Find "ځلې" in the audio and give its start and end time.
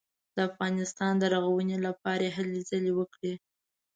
2.69-2.91